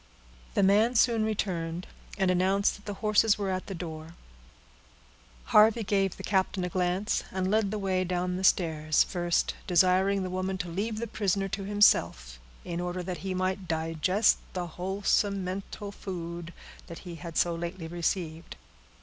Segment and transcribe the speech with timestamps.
[0.55, 1.85] The man soon returned,
[2.17, 4.15] and announced that the horses were at the door.
[5.53, 10.23] Harvey gave the captain a glance, and led the way down the stairs, first desiring
[10.23, 14.65] the woman to leave the prisoner to himself, in order that he might digest the
[14.65, 16.51] wholesome mental food
[16.87, 18.55] that he had so lately received.